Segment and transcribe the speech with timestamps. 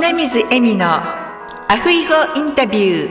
[0.00, 3.10] 米水恵美のアフイゴインタビュ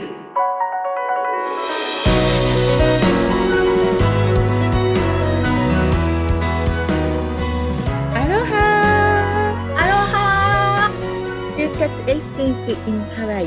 [8.12, 8.52] アロハ。
[9.78, 10.90] アロハ。
[11.56, 13.46] 就活エッセンス in ハワイ。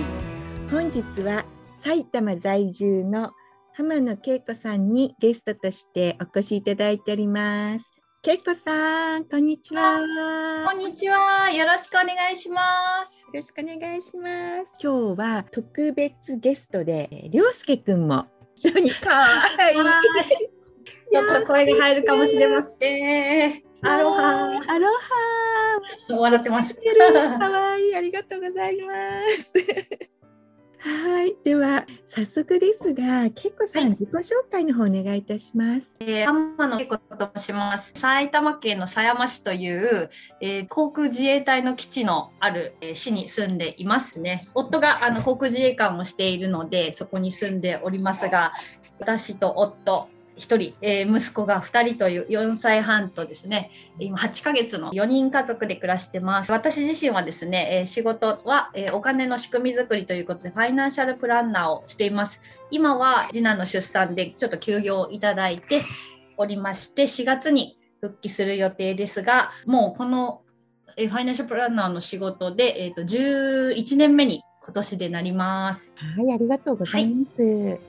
[0.72, 1.44] 本日は
[1.84, 3.32] 埼玉在住の
[3.74, 7.93] 浜野恵子さんにゲストとしてお越しいただいております
[8.26, 10.00] 恵子さんこんにちは。
[10.66, 11.52] こんにちは。
[11.52, 13.28] よろしくお願いします。
[13.34, 14.30] よろしくお願いしま
[14.66, 14.74] す。
[14.82, 18.26] 今日は特別ゲストでりょうすけくんも。
[18.56, 19.12] 一緒に可
[19.60, 23.64] 愛いちょっと声が入るかもしれません。
[23.82, 24.62] アロハ。
[24.70, 24.88] アロ
[26.08, 26.18] ハ。
[26.18, 26.76] 笑ってます。
[26.76, 27.96] 可愛い。
[27.98, 28.94] ありがとうございま
[29.44, 29.54] す
[30.86, 35.90] はい、では早速ですが、けいこさん、自己紹介の方お願いいたします。
[36.02, 37.94] えー、浜野恵子と申します。
[37.94, 40.10] 埼玉県の狭山市という、
[40.42, 44.50] えー、航空自衛隊の基地のある、えー、市に住んでいますね。
[44.56, 48.52] 夫があの航空自衛官をしているので、そこに住んでおりますが、
[49.00, 65.82] 私と夫、1人、えー、息子が2人という4歳半とですね今8ヶ月の4人家族で暮らしてます私自身はですね、えー、仕事は、えー、お金の仕組み作りということでファイナンシャルプランナーをしています今は次男の出産でちょっと休業をいただいて
[66.38, 70.42] おりまして4月に復帰する予定ですがもうこの
[70.98, 75.94] ファイナンシャルプランナーの仕事で、えーと、と11年目に今年でなります。
[75.98, 77.42] はい、ありがとうございます。
[77.42, 77.80] はい、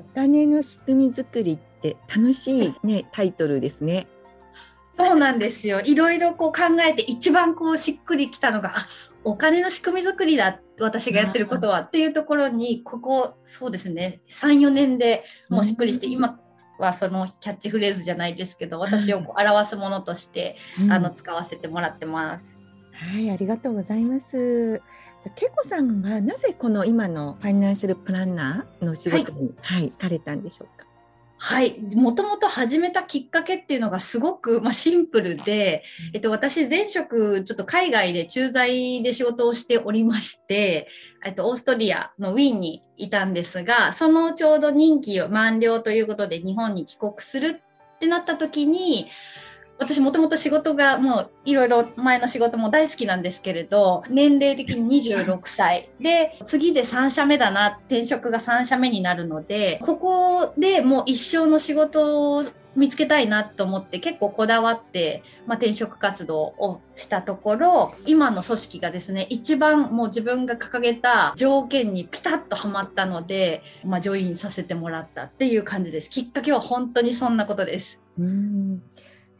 [0.00, 4.06] お金の仕組み作りって楽しいねタイトルですね。
[4.96, 5.80] そうなんですよ。
[5.80, 8.86] いろいろこう考えて一番こうしっくりきたのが、あ
[9.24, 16.38] お金の仕組み作りだ私がやってることはっていうところにここそうですね34年でもうしっくりして、今
[16.78, 22.62] はそのキャッチフレーズじゃないですけど私をこう表すものとして、うん、あの使わせてもらってます。
[22.92, 24.80] はいありがとうございます。
[25.36, 30.83] けいこさんはなぜこの今のファイナンシャルプランナーの仕事に、はい、はい、行かれたんでしょうか？
[31.46, 35.84] はい、もともと始めたきっかけっていうのがすごく、まあ、シンプルで、
[36.14, 40.88] えっと、私前職ちょっと海外で駐在で仕事をしておりまして、
[41.22, 47.60] えっと、オーストリアのウィーンにいたんですがそのちょうど任期を満了ということで日本に帰国する
[47.96, 49.08] ってなった時に
[49.78, 55.90] 私もともと仕事がもういろいろ前の仕事も大好きなんですけれど年齢的に26歳。
[56.00, 62.44] で次で3社目だな転職が3社目になるのでここでもう一生の仕事を
[62.76, 76.10] 見つけたいなと思って結構こだわって、まあ、転職活動をしたところ今の組織がですね一番もう自分が掲げた条件にピタッとはまったので、まあ、ジョインさせてもらったっていう感じです。
[76.10, 78.00] きっかけは本当にそんなことです。
[78.18, 78.82] うん。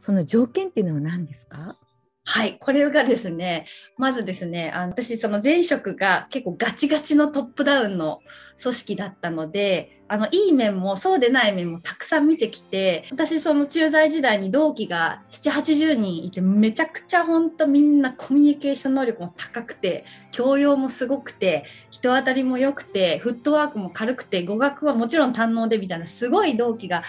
[0.05, 1.79] その条件っていうのは何ですか？
[2.27, 3.65] はい、これがですね、
[3.97, 8.21] まずですね、あの私、その前職が結構ガチガチのトップダウンの
[8.63, 27.03] 組織だったので、あのいい面もそうでない面もたくさん見てきて、私、その駐在時代に同期が7、80人いて、めちゃくちゃ本当みんなコミュニケーション能力も高くて、教養もすごくて、人当たりも良くて、フットワークも軽くて、語学はもちろん堪能でみたいな、すごい同期が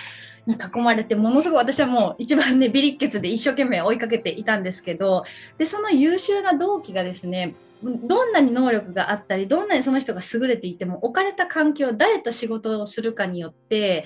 [0.47, 5.23] に囲まれてものすごい私はもう一番ねビリッケツで一生懸命追いかけていたんですけど
[5.57, 14.05] でその優秀な同期がですねどんなに能力があったりどんなにその人が優れていても置かれた環境誰と仕事をするかによって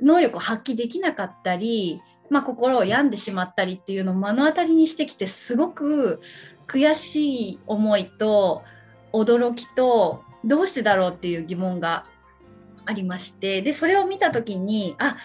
[0.00, 6.20] 能力を発揮できなかったり、まあ、心を病んでしまったりっていうのを目の当たりにしてきてすごく
[6.66, 8.62] 悔しい思いと
[9.12, 12.04] 驚きとどうしてだろうっていう疑問が
[12.84, 15.16] ありましてでそれを見た時にあ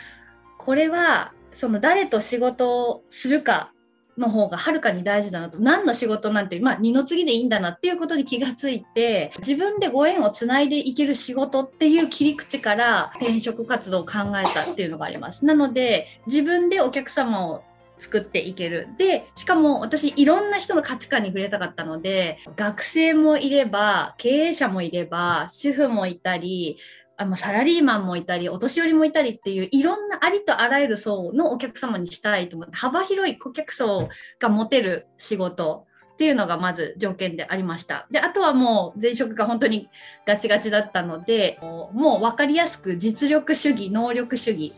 [0.57, 3.71] これはその誰と仕事をするか
[4.17, 15.45] の方がはるかに大事だなと何の仕事なんて、まあ、二の次でいいんだなっていうことに気がついて自分でご縁をつないでいける仕事っていう切り口から転職活動を考えたっていうのがあります。
[15.45, 17.63] なので自分でお客様を
[18.03, 18.89] 作っていける。
[18.97, 26.77] で、しかも私いろんな人の価値観に触れたかったので、学生もいれば、経営者もいれば、主婦もいたり、
[27.23, 34.09] あのサラリーマンもいたりお年寄りもいたりっていういろんなありとあらゆる層のお客様にしたいと思って幅広い顧客層
[34.39, 38.07] が持てる仕事っていうのがまず条件でありました。
[38.11, 39.87] であとはもう前職が本当に
[40.27, 44.73] ガチガチだったのでもう分かりやすく実力主義能力主義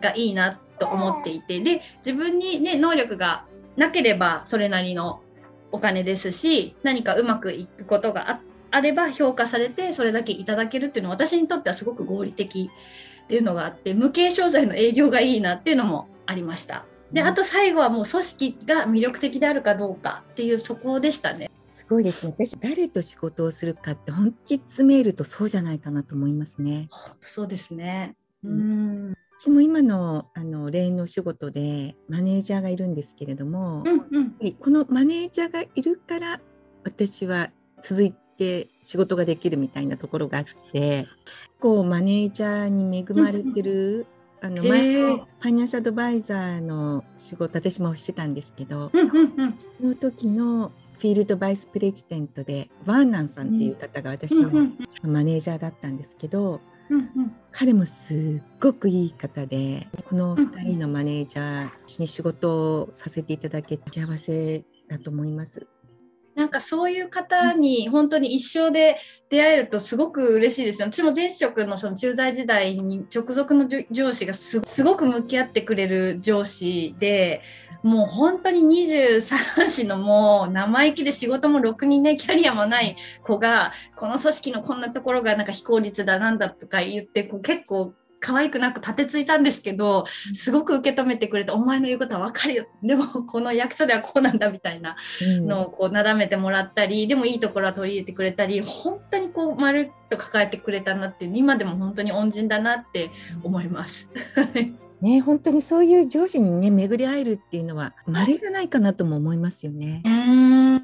[0.00, 3.44] がいいなと思っていてで自分にね能力が
[3.76, 5.20] なければそれなりの
[5.72, 12.70] お金ですし何かうまくいくことがあってあれば評価されてそれだけいただけるっていうのは私にとってはすごく合理的
[13.24, 16.84] っていうのがあって無形商材の営業がいいなっていうのもありました。
[17.10, 21.50] であと最後はもう組織が魅力的であるかどうかっていうそこでしたね。
[21.70, 22.34] すごいですね。
[22.36, 26.88] 私誰と仕事をするかって本気詰めるとそうじゃないかなと思いますね。
[26.90, 28.14] 本当そうですね。
[28.44, 36.40] ううん私も今のあの霊の仕事でマネージャーがいるんですけれども、うんうんこのマネージャーがいるから
[36.84, 37.50] 私は
[37.82, 41.06] 続いて仕事ができるみたいなところがあって
[41.60, 44.06] こうマネージャーに恵まれてる、
[44.40, 48.90] あの前のファイナンスアドバイザーの仕事私もしてたんですけど、
[49.80, 54.50] その時のフィールドバイスプレジデントでワーナンさんっていう方が私の
[55.02, 56.60] マネージャーだったんですけど、
[57.52, 65.66] 彼もすっごくいい方でこの2人のマネージャーに仕事をさせていただけて幸せだと思います。
[66.56, 68.96] かそういう方に本当に一生で
[69.28, 70.88] 出会えるとすごく嬉しいですよ。
[70.90, 77.42] 私も前職のその駐在時代に直属の上上司がすすごく向き合ってくれる上司で、
[77.82, 92.66] もう本当に23歳のもう生意気で仕事もろくにね、キャリアもない子が、この組織のこんなところがなんか非効率だなんだとか言って、こう結構可愛くなく立てついたんですけど、すごく受け止めてくれて、お前の言うことはわかるよ。
[92.82, 94.96] でもこの役所ではこうなんだみたいな。
[95.22, 103.10] うんのをこうなだめてもらったりでもいいところは取り入れてくれたり本当にこうまるっと抱えてくれたなって今でも本当に恩人だなって
[103.42, 104.10] 思います。
[105.00, 110.02] ね、本当にそういう上司にね巡り会えるっていうのは稀じゃないかなとも思いますよね。
[110.06, 110.78] うんう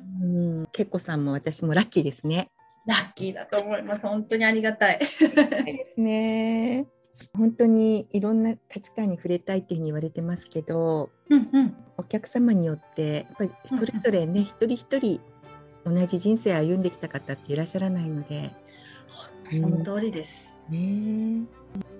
[0.64, 2.50] ん、けっこさんも私もラッキーですね。
[2.84, 4.06] ラッキーだと思います。
[4.06, 4.98] 本当にありがたい。
[4.98, 6.86] ですね。
[7.34, 11.76] 本当にいろんな価値観に触れたいっていうふうに言われてますけど、うんうん。
[11.98, 15.20] お客様によってやっぱりそれぞれね、一人一人
[15.84, 18.50] 同じ人生を歩んできた方っていらっしゃらないので、
[19.48, 20.58] その通りです。
[20.70, 21.42] ね、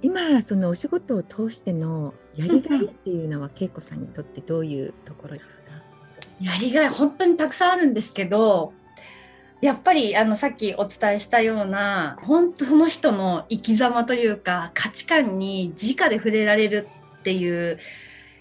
[0.01, 5.73] 今そのお仕事を通してのやりがいっていうのは恵子さんにとってどういうところですか？
[6.41, 8.73] やりがい本当にたくさんあるんですけど
[9.63, 16.89] やっぱりあのさっきお伝えしたような本当その人の生き様というか価値観に直で触れられる
[17.21, 17.79] っていう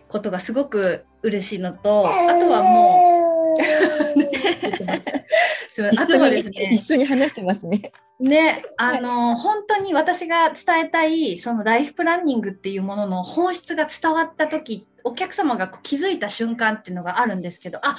[0.10, 3.62] ことがすごく嬉しいのとあとはもう
[5.70, 7.92] すいませんあとはですね一緒に話してますね。
[8.20, 17.98] ね、あの、本当に私が伝えたい、そのライフプランニングっていうものの本質が伝わった時、お客様が気づいた瞬間っていうのがあるんですけど、あ、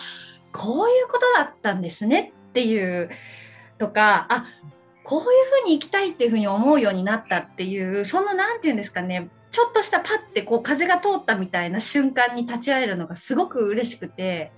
[0.52, 3.08] こういうことだったんですねっていう、
[3.78, 4.46] とか、あ、
[5.02, 5.26] こういう
[5.62, 14.52] ふうに生きたいっていうふうに思うようになったっていう、そのなんていうんですかね、ちょっとしたパッてこう風が通ったみたいな瞬間に立ち会えるのがすごく嬉しくて、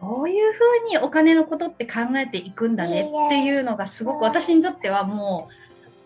[0.00, 5.48] こういうふうにお金のことって考えていくんだねっていうのがすごく私にとってはも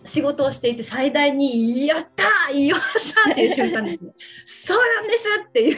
[0.05, 4.13] う仕事をしていて最大に「やったーよっしゃ!」っていう瞬間ですね。
[4.47, 5.77] そうなんですっていう。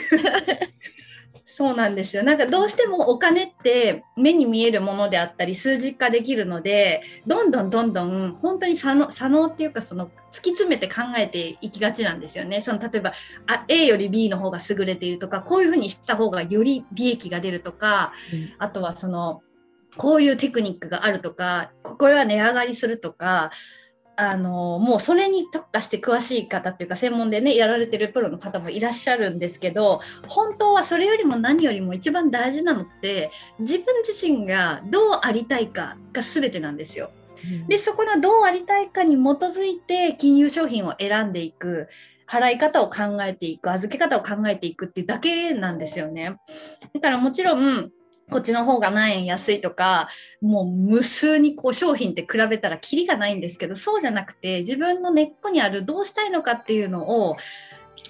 [1.54, 2.22] そうなんですよ。
[2.22, 12.62] なんかどうしてもお金って目に見えるものであったり数字化できるので、どんどんどんどん本当に左脳左脳っていうかその突き詰めて考えていきがちなんですよね。
[12.62, 13.12] その例えば
[13.46, 19.42] あ A より B の方が優れているとか、こういうふうにした方がより利益が出るとか、うんあとはその
[19.98, 23.50] こういうテクニックがあるとかここれは値上がりするとか
[24.30, 37.10] あのもうそれに特化して詳しい方っていうか専門でねやられてるプロの方もいらっしゃるんですけど本当はそれよりも何よりも一番大事なのって自分自身がどうありたいかが全てなんですよ。
[37.66, 41.88] でそこのどうありたいかに基づいて金融商品を選んでいく
[42.28, 46.36] 払い方を考えていく預け方を考えていくっていうだけなんですよね。
[46.94, 47.90] だからもちろん
[48.32, 50.08] こっちの方が何円安いとか
[50.40, 57.36] もう無数にこう商品って比べたらキリがないんですけどそうじゃなくて自分の根っこにあるどうしたいのかっていうのを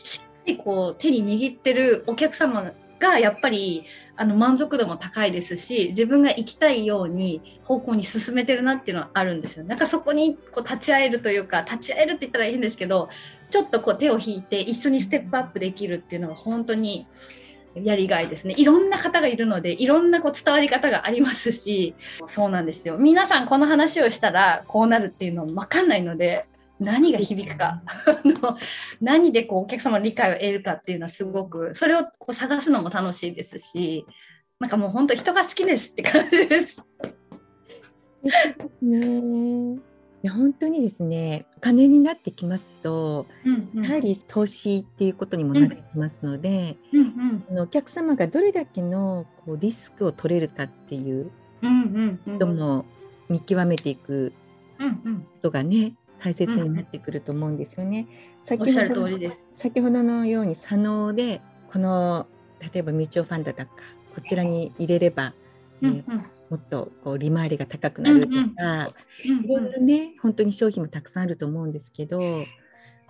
[0.05, 3.85] しっかりこう手に握ってるお客様がやっぱり
[4.17, 9.65] あの満足度も高いですし自分が行きたいように方向に進めてるなっていうのはあるんですよ。
[9.65, 13.09] なんかそこにこう立ち会えるというか立ち会えるって言ったら変ですけど
[13.51, 17.09] ちょっとこう手を引いて一緒にステップアップできるっていうのが本当に
[17.75, 18.55] やりがいですね。
[18.57, 21.95] いろんな方がいるので、いろんなこう伝わり方がありますし、
[22.27, 22.99] そうなんですよ。
[22.99, 26.47] 皆さんこの話をしたらこうなるっていうの分かんないので、
[26.81, 27.83] 何が響くか、
[29.01, 34.07] 何でこうお客様の理解を得るかっていうのはすごく、それをこう探すのも楽しいですし、
[34.59, 36.83] なんかもう本当人が好きですって感じです。
[38.23, 38.31] で
[38.71, 39.93] すね。
[40.25, 47.12] いや本当にですね、お金になってきますと、うんうんやはり投資っていうことにもなってきますので、うんあの
[47.51, 51.31] お客様がどれだけのこうリスクを取れるかっていう
[51.63, 52.85] うんうんうんことも
[53.29, 54.33] 見極めていく
[54.79, 55.21] うんうん。
[55.21, 58.07] ことがね、大切になってくると思うんですよね。
[58.47, 59.47] 先おっしゃる通りです。
[59.57, 61.41] 先ほどのように左脳で
[61.73, 62.27] この
[62.61, 63.73] 例えばミューチュファンドだか
[64.15, 65.35] こちらに入れれば
[65.81, 66.05] うんうん。
[66.51, 72.21] もっとこう利回りが高くなるとか、うんいろいろね本当に商品もたくさんあると思うんですけど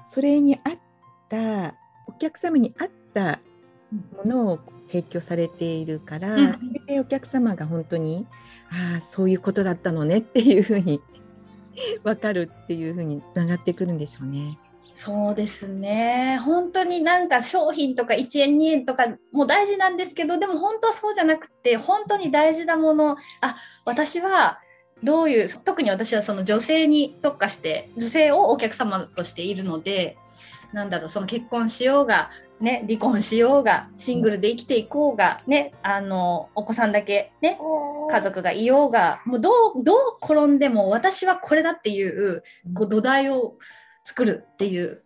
[0.05, 0.79] それに合っ
[1.29, 1.75] た
[2.07, 3.41] お客様に合った
[3.93, 4.59] ものを
[4.89, 8.27] 提供されているから、うんでお客様が本当に
[8.71, 11.01] ああそういうことだったのねっていうふうに
[12.03, 14.59] 分かるっていうふうにつながってくるんでしょうね。
[14.95, 23.57] そうですね本当になんか商品とか1円2円とかも大事なんですけどでも本当はそうじゃなくて本当に大事なものあ
[23.87, 24.59] 私は
[25.03, 30.19] どういう特に私はその女性に特化して女性をお客様としているので
[30.75, 32.31] なんだろうその結婚しようが、
[32.63, 37.59] ね、離婚しようがシングルで生きていこうが、ね、あのお子さんだけ、ね、
[38.09, 39.53] 家族がいようがもうどう
[39.83, 43.57] どう転んでも私はこれだっていうこう土台を
[44.05, 45.03] 作るっていう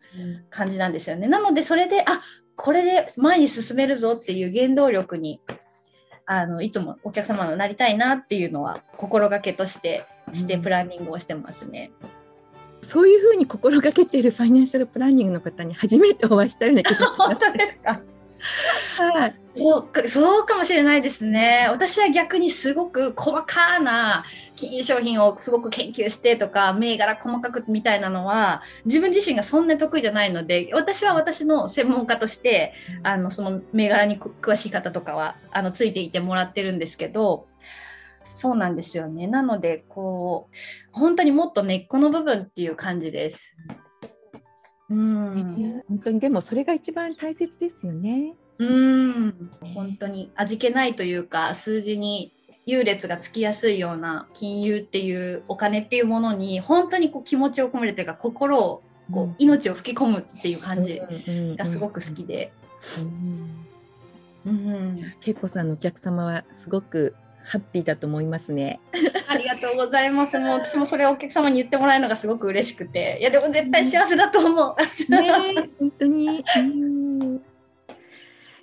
[0.50, 1.28] 感じなんですよね。
[1.28, 2.20] なのでそれであ
[2.56, 5.40] これで前に進めるぞっていう原動力に
[6.26, 11.90] あのいつもお客様のなりたいなっていうのは心がけとしてしてうんプランニングをしてますね。
[12.86, 17.94] そういうふうに心がけているファイナンシャルプランニングの方に初めてお会いしたような気がしま本当ですか？
[17.96, 19.02] す。
[19.02, 19.34] はい
[20.06, 21.66] そうかもしれないですね。
[21.70, 24.22] 私は逆にすごく細かな
[24.54, 37.46] 金融商品をすごく研究してとか銘柄細かくみたいなのは自分自身がそんなに得意じゃないので私は私の専門家としてあのその銘柄に詳しい方とかはあのついていてもらってるんですけど
[38.26, 40.56] そうなんですよねなのでこう
[40.92, 43.56] 本当にもっと根っこの部分っていう感じです。
[44.88, 48.34] うん本当にでもそれが一番大切ですよね。
[48.58, 52.32] うん本当に味気ないというか数字に
[52.66, 61.00] 優劣がつきやすいような金融っていうお金っていうものに本当にこう気持ちを込めるというか心をこう命を吹き込むっていう感じ
[61.56, 62.52] がすごく好きで。
[63.02, 63.66] うん。
[64.46, 67.16] うん恵子さんのお客様はすごく
[67.46, 68.80] ハッピーだと思いますね。
[69.28, 70.38] ありがとうございます。
[70.38, 75.10] もう私もそれをお客様に言ってもらえるのがすごく嬉しくて、いやでも絶対幸せだと思う。
[75.10, 76.44] ね本当に。
[76.56, 77.40] うん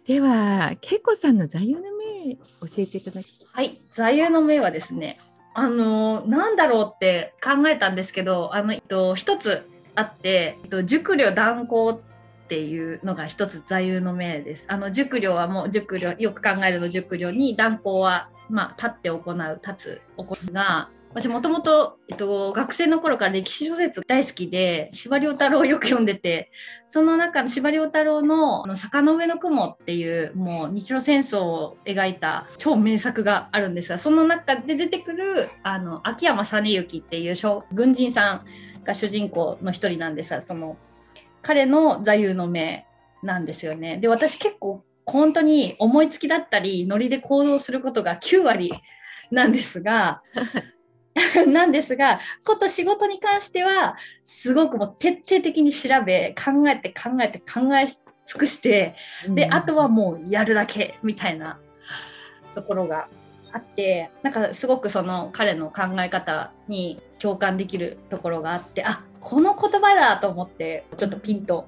[0.05, 2.41] では恵子さんの座右の銘教
[2.79, 5.17] えていただきはい、座右の銘はですね、
[5.53, 14.65] あのなんだろうって考えたんですけど、あのえっと一つあって、えっと熟慮断行っていうのが一つ座右の銘です。
[14.69, 20.89] あの熟慮はもう熟慮よく考えるの熟慮に断行はまあ立って行う立つ行うが。
[21.13, 26.51] 私もともと、えっと、学生の頃から歴史小説大好きで司馬遼太郎をよく読んでて
[26.87, 37.35] その中の司馬遼太郎の「の坂の上の雲」っていうもう日露戦争を描いた超名作があるんですがその中で出てくるあの秋山実之っていう
[37.71, 38.45] 軍人さん
[38.83, 40.75] が主人公の一人なんですがその
[41.43, 42.87] 彼の座右の銘
[43.21, 43.97] なんですよね。
[43.97, 48.71] で私結構本当に思いつきだったりノリで行動することが9割
[49.31, 50.21] なんですが
[51.47, 58.95] なんですがこと仕事に関してはすごくもう徹底的に調べ考えて考えて考え尽くして
[59.27, 61.59] であとはもうやるだけみたいな
[62.55, 63.07] ところが
[63.51, 71.67] あってなんかすごくその彼の考え方に共感できるところがあってあこの言葉だと思ってちょっとピンと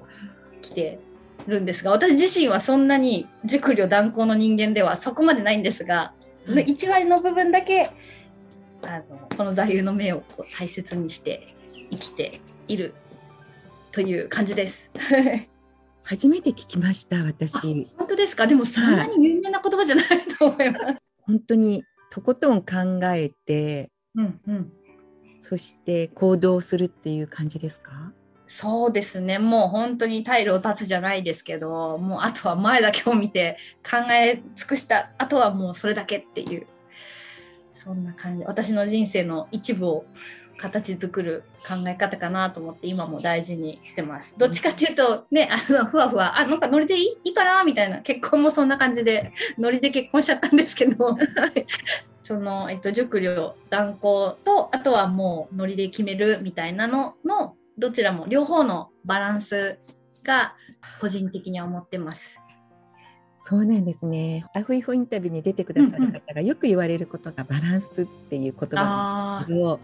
[0.61, 0.99] きて
[1.47, 7.89] るんですが私自身はそんなに熟慮断行の人間ではそこまでないんですが、はい1割の部分だけ
[8.83, 11.55] あのこの座右の銘をこう大切にして
[11.89, 12.93] 生きている
[13.91, 14.91] という感じです。
[16.03, 17.87] 初めて聞きました私。
[17.97, 18.45] 本当ですか？
[18.45, 20.05] でもそんなに有名な言葉じゃない
[20.37, 20.95] と思います。
[21.25, 24.71] 本当にとことん考えてうんうん、
[25.39, 28.13] そして行動するっていう感じですか？
[28.47, 29.39] そうですね。
[29.39, 36.67] もう本当に退路を断つじゃないですけどもうあとは前だけを見て考え尽くしたあとはもうそれだけっていう
[37.73, 38.45] そんな感じ。
[38.45, 40.05] 私の人生の一部を
[40.57, 44.37] 形作る考え方かなと思って今も大事にしてます。
[44.37, 51.17] どっちかっていうとねあのふわふわあなんかノリでいいいいかなみたいな結婚もそんな感じでノリで結婚しちゃったんですけど
[52.21, 59.79] その、えっと、熟慮断行とあとはもうノリで決めるみたいなののどちらも両方のバランス
[60.23, 60.55] が
[60.99, 62.39] 個人的には思ってます。
[63.47, 64.45] そうなんですね。
[64.55, 69.79] アフイフインタビューに出てくださる方がよく言われることがバランスっていう言葉なんですけど、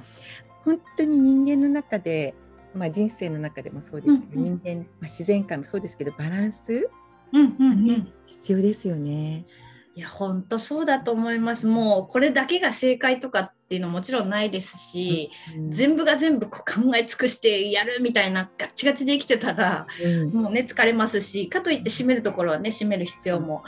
[0.66, 2.34] 本当に人間の中で、
[2.74, 6.90] まあ、人生の中でもそうですけど、うんうん人間、まあ、自然界もそうですけどバランス
[7.34, 9.46] うんうんうん必要ですよね。
[9.94, 11.68] いや本当そうだと思います。
[11.68, 15.72] もうこれだけが正解とかっていうのももちろんないですし、うん。
[15.72, 20.30] 全部が全部こう考え尽くしてやるみたいなガッチガチで生きてたらうん。
[20.34, 23.63] もうね疲れますしかといって締めるところはね締める必要も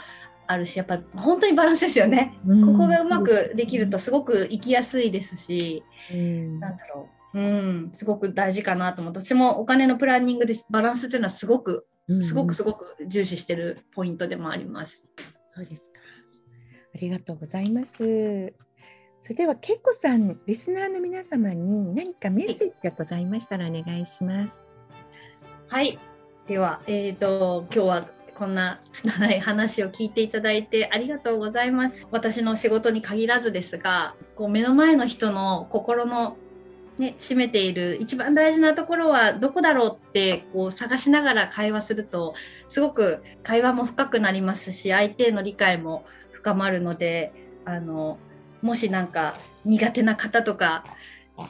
[0.46, 2.66] あるしやっぱ本当にバランスですよね、うん。
[2.66, 5.82] ここがうまくできるとすごく生きやすいですし、
[6.12, 6.60] うん。
[6.60, 11.86] なんだろう、うん、すごく大事かなと思って私もお金のプランニングでバランスっていうのはすごく
[12.20, 15.10] すごくすごく重視してるポイントでもあります。
[15.54, 16.00] そうですか。
[16.94, 18.52] ありがとうございます。
[19.24, 24.60] それでは、けいこさん、リスナーの皆様に何かメッセージがございましたらお願いします。
[25.68, 25.98] はい。
[26.46, 32.06] では、えっ、と、今日はこんな拙い話を聞いていただいてありがとうございます。
[32.10, 36.36] 私の仕事に限らずですが、こう目の前の人の心の
[36.98, 42.34] ね、占めている一番大事なところはどこだろうってこう探しながら会話すると
[42.68, 47.32] すごく会話も深くなりますし相手への理解も深まるので
[47.64, 48.18] あの
[48.64, 49.34] もしなんか
[49.66, 50.84] 苦手な方とか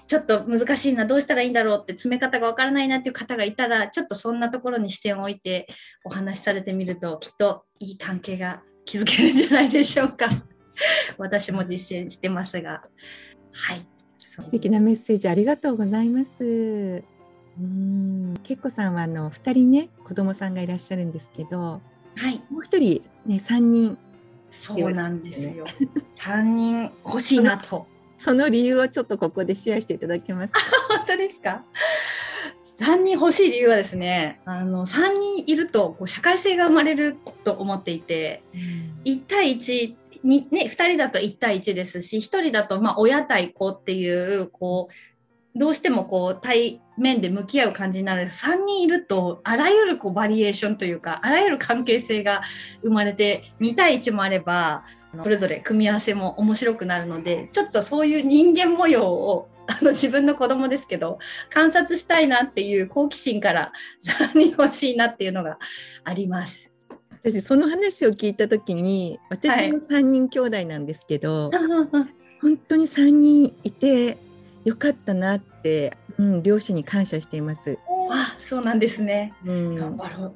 [0.08, 5.68] ちょっと難しいなどうしたらいいんだろうって詰め方がわからないなっていう方がいたらちょっとそんなところに視点を置いて
[6.04, 10.28] お話しされてみるときっといい関係が築けるんじゃないでしょうか。
[11.16, 12.82] 私も実践してますが。
[13.52, 13.86] はい。
[14.18, 17.04] 素敵なメッセージありがとうございます。
[17.56, 21.80] うん、けいこさんはあの二人ね子供さんがいらっしゃるんですけど、
[22.16, 22.42] はい。
[22.50, 23.96] もう一人ね三人
[24.56, 25.64] そうなんですよ。
[26.14, 27.86] 三人欲しいなと。
[28.16, 30.60] その理由をちょっとここでシェアしていただけますか？
[30.96, 31.64] 本当ですか？
[32.62, 38.42] 三人欲しい理由はですね、あの三人いるとこう社会性が生まれると思っていて、
[39.04, 44.88] 一対一にね二人だと一対一ですし、一人だとまあ親対子っていうこ
[45.54, 52.42] うどうしてもこう対面で向き合う感じになる3人いるとあらゆるこうバリエーションというかあらゆる関係性が
[52.82, 54.84] 生まれて2対1もあれば
[55.22, 61.18] それぞれ組み合わせも面白くなるのでちょっとそういう人間模様をあの自分の子供ですけど
[61.50, 63.72] 観察したいなっていう好奇心から
[64.32, 65.58] 3人欲しいなっていうのが
[66.04, 66.74] あります。
[67.24, 71.50] 私その話を聞いた時に私も三人兄弟なんですけど、
[72.42, 74.18] 本当に三人いて
[74.66, 77.78] よかったなって、うん、両親に感謝しています。
[78.10, 79.34] あそうなんですね。
[79.44, 80.34] うん、頑張ろう。